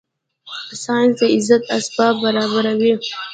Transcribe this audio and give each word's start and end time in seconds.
ساینس 0.83 1.13
د 1.19 1.21
عزت 1.35 1.63
اسباب 1.77 2.15
برابره 2.23 2.71
وي 2.79 2.93